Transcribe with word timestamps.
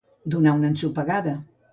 Donar 0.35 0.53
una 0.59 0.71
ensopegada. 0.71 1.35